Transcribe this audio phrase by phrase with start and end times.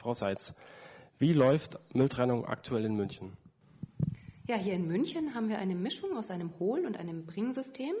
[0.00, 0.54] Frau Seitz,
[1.18, 3.36] wie läuft Mülltrennung aktuell in München?
[4.48, 7.92] Ja, hier in München haben wir eine Mischung aus einem Hohl- und einem Bringsystem.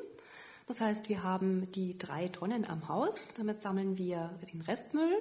[0.66, 3.28] Das heißt, wir haben die drei Tonnen am Haus.
[3.36, 5.12] Damit sammeln wir den Restmüll,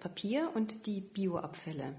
[0.00, 1.94] Papier und die Bioabfälle.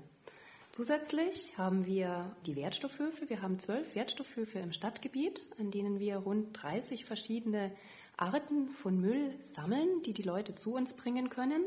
[0.74, 3.30] Zusätzlich haben wir die Wertstoffhöfe.
[3.30, 7.72] Wir haben zwölf Wertstoffhöfe im Stadtgebiet, an denen wir rund 30 verschiedene
[8.18, 11.64] Arten von Müll sammeln, die die Leute zu uns bringen können.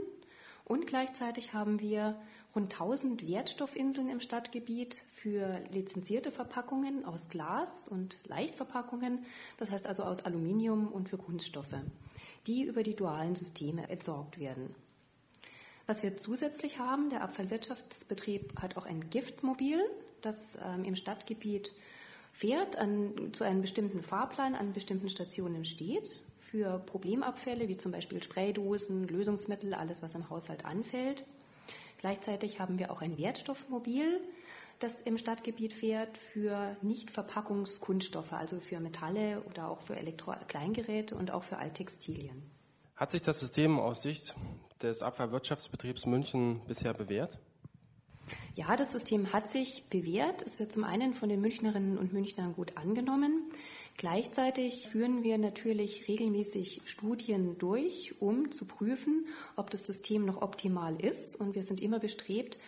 [0.65, 2.21] Und gleichzeitig haben wir
[2.55, 9.25] rund 1000 Wertstoffinseln im Stadtgebiet für lizenzierte Verpackungen aus Glas und Leichtverpackungen,
[9.57, 11.75] das heißt also aus Aluminium und für Kunststoffe,
[12.47, 14.75] die über die dualen Systeme entsorgt werden.
[15.87, 19.81] Was wir zusätzlich haben, der Abfallwirtschaftsbetrieb hat auch ein Giftmobil,
[20.21, 21.73] das ähm, im Stadtgebiet
[22.33, 28.23] fährt, an, zu einem bestimmten Fahrplan an bestimmten Stationen steht, für Problemabfälle wie zum Beispiel
[28.23, 31.25] Spraydosen, Lösungsmittel, alles, was im Haushalt anfällt.
[31.97, 34.21] Gleichzeitig haben wir auch ein Wertstoffmobil,
[34.79, 41.43] das im Stadtgebiet fährt für Nicht-Verpackungskunststoffe, also für Metalle oder auch für Elektro-Kleingeräte und auch
[41.43, 42.43] für Alttextilien.
[42.97, 44.35] Hat sich das System aus Sicht
[44.83, 47.39] des Abfallwirtschaftsbetriebs München bisher bewährt?
[48.55, 50.43] Ja, das System hat sich bewährt.
[50.43, 53.51] Es wird zum einen von den Münchnerinnen und Münchnern gut angenommen.
[53.97, 59.27] Gleichzeitig führen wir natürlich regelmäßig Studien durch, um zu prüfen,
[59.57, 61.37] ob das System noch optimal ist.
[61.37, 62.59] Und wir sind immer bestrebt,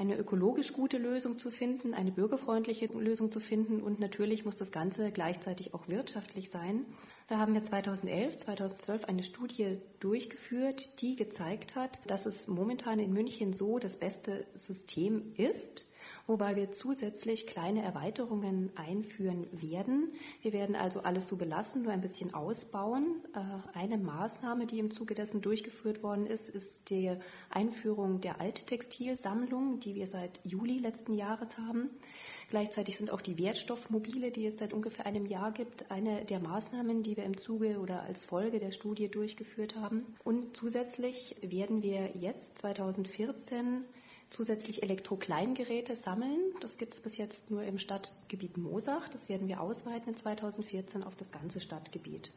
[0.00, 4.72] eine ökologisch gute Lösung zu finden, eine bürgerfreundliche Lösung zu finden und natürlich muss das
[4.72, 6.86] Ganze gleichzeitig auch wirtschaftlich sein.
[7.28, 13.12] Da haben wir 2011, 2012 eine Studie durchgeführt, die gezeigt hat, dass es momentan in
[13.12, 15.84] München so das beste System ist
[16.30, 20.12] wobei wir zusätzlich kleine Erweiterungen einführen werden.
[20.42, 23.16] Wir werden also alles so belassen, nur ein bisschen ausbauen.
[23.34, 27.16] Äh, eine Maßnahme, die im Zuge dessen durchgeführt worden ist, ist die
[27.50, 31.90] Einführung der Alttextilsammlung, die wir seit Juli letzten Jahres haben.
[32.48, 37.02] Gleichzeitig sind auch die Wertstoffmobile, die es seit ungefähr einem Jahr gibt, eine der Maßnahmen,
[37.02, 40.06] die wir im Zuge oder als Folge der Studie durchgeführt haben.
[40.22, 43.84] Und zusätzlich werden wir jetzt 2014
[44.30, 46.40] zusätzlich Elektrokleingeräte sammeln.
[46.60, 49.08] Das gibt es bis jetzt nur im Stadtgebiet Mosach.
[49.08, 52.32] Das werden wir ausweiten in 2014 auf das ganze Stadtgebiet.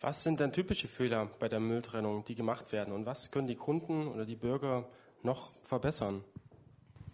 [0.00, 2.94] Was sind denn typische Fehler bei der Mülltrennung, die gemacht werden?
[2.94, 4.88] Und was können die Kunden oder die Bürger
[5.22, 6.22] noch verbessern?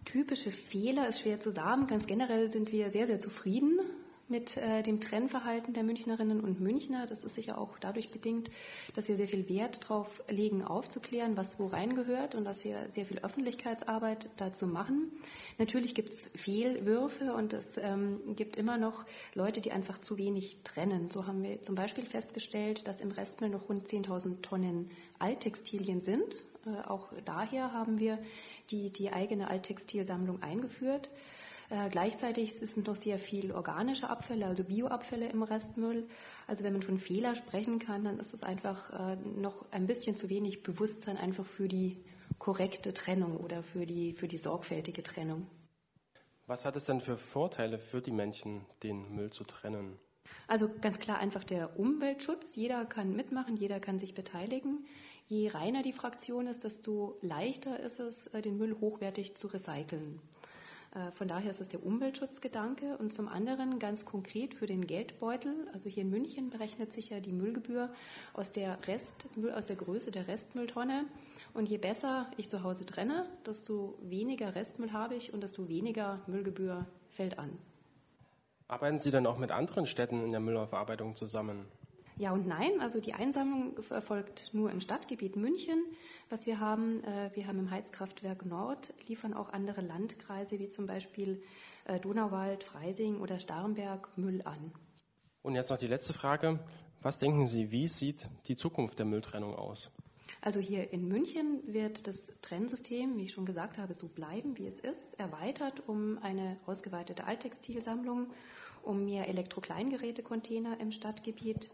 [0.05, 1.87] Typische Fehler ist schwer zu sagen.
[1.87, 3.79] Ganz generell sind wir sehr, sehr zufrieden
[4.29, 7.05] mit äh, dem Trennverhalten der Münchnerinnen und Münchner.
[7.05, 8.49] Das ist sicher auch dadurch bedingt,
[8.95, 13.05] dass wir sehr viel Wert darauf legen, aufzuklären, was wo reingehört und dass wir sehr
[13.05, 15.11] viel Öffentlichkeitsarbeit dazu machen.
[15.57, 20.59] Natürlich gibt es Fehlwürfe und es ähm, gibt immer noch Leute, die einfach zu wenig
[20.63, 21.09] trennen.
[21.09, 26.45] So haben wir zum Beispiel festgestellt, dass im Restmüll noch rund 10.000 Tonnen Alttextilien sind.
[26.65, 28.19] Äh, auch daher haben wir
[28.71, 31.09] die, die eigene Alttextilsammlung eingeführt.
[31.69, 36.07] Äh, gleichzeitig sind noch sehr viel organische Abfälle, also Bioabfälle im Restmüll.
[36.47, 40.15] Also wenn man von Fehler sprechen kann, dann ist es einfach äh, noch ein bisschen
[40.15, 42.03] zu wenig Bewusstsein einfach für die
[42.39, 45.47] korrekte Trennung oder für die, für die sorgfältige Trennung.
[46.45, 49.97] Was hat es denn für Vorteile für die Menschen, den Müll zu trennen?
[50.47, 52.55] Also ganz klar einfach der Umweltschutz.
[52.55, 54.85] Jeder kann mitmachen, jeder kann sich beteiligen.
[55.27, 60.19] Je reiner die Fraktion ist, desto leichter ist es, äh, den Müll hochwertig zu recyceln.
[60.93, 65.67] Äh, von daher ist es der Umweltschutzgedanke und zum anderen ganz konkret für den Geldbeutel.
[65.73, 67.89] Also hier in München berechnet sich ja die Müllgebühr
[68.33, 71.05] aus der Restmüll, aus der Größe der Restmülltonne.
[71.53, 76.19] Und je besser ich zu Hause trenne, desto weniger Restmüll habe ich und desto weniger
[76.27, 77.57] Müllgebühr fällt an.
[78.67, 81.65] Arbeiten Sie dann auch mit anderen Städten in der Müllaufarbeitung zusammen?
[82.17, 82.79] Ja und nein.
[82.79, 85.83] Also die Einsammlung erfolgt nur im Stadtgebiet München.
[86.29, 90.85] Was wir haben, äh, wir haben im Heizkraftwerk Nord, liefern auch andere Landkreise wie zum
[90.85, 91.41] Beispiel
[91.85, 94.71] äh, Donauwald, Freising oder Starnberg Müll an.
[95.41, 96.59] Und jetzt noch die letzte Frage.
[97.01, 99.89] Was denken Sie, wie sieht die Zukunft der Mülltrennung aus?
[100.39, 104.67] Also hier in München wird das Trennsystem, wie ich schon gesagt habe, so bleiben, wie
[104.67, 108.27] es ist, erweitert um eine ausgeweitete Alttextilsammlung,
[108.83, 111.69] um mehr Elektrokleingeräte-Container im Stadtgebiet.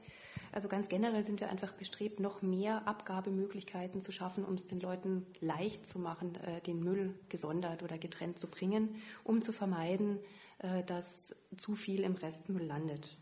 [0.52, 4.80] Also ganz generell sind wir einfach bestrebt, noch mehr Abgabemöglichkeiten zu schaffen, um es den
[4.80, 10.20] Leuten leicht zu machen, äh, den Müll gesondert oder getrennt zu bringen, um zu vermeiden,
[10.60, 13.18] äh, dass zu viel im Restmüll landet.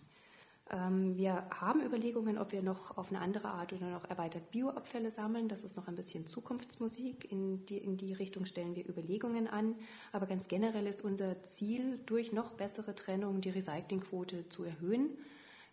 [0.69, 5.11] Ähm, wir haben Überlegungen, ob wir noch auf eine andere Art oder noch erweitert Bioabfälle
[5.11, 5.47] sammeln.
[5.47, 7.31] Das ist noch ein bisschen Zukunftsmusik.
[7.31, 9.75] In die, in die Richtung stellen wir Überlegungen an.
[10.11, 15.17] Aber ganz generell ist unser Ziel, durch noch bessere Trennung die Recyclingquote zu erhöhen.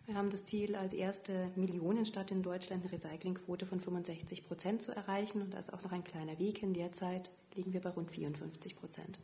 [0.05, 4.95] Wir haben das Ziel, als erste Millionenstadt in Deutschland eine Recyclingquote von 65 Prozent zu
[4.95, 5.41] erreichen.
[5.41, 6.73] Und da ist auch noch ein kleiner Weg hin.
[6.73, 9.17] Derzeit liegen wir bei rund 54 Prozent.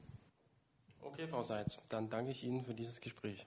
[1.02, 3.46] Okay, Frau Seitz, dann danke ich Ihnen für dieses Gespräch.